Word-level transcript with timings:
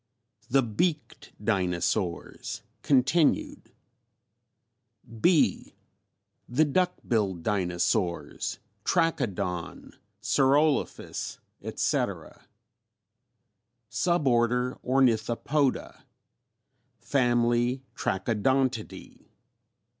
THE 0.49 0.63
BEAKED 0.63 1.33
DINOSAURS 1.43 2.63
(Continued). 2.81 3.71
B. 5.21 5.75
THE 6.49 6.65
DUCK 6.65 6.93
BILLED 7.07 7.43
DINOSAURS, 7.43 8.57
TRACHODON, 8.83 9.93
SAUROLOPHUS, 10.19 11.37
ETC. 11.61 12.41
_Sub 13.91 14.25
Order 14.25 14.79
Ornithopoda; 14.83 16.01
Family 16.99 17.83
Trachodontidæ. 17.95 19.27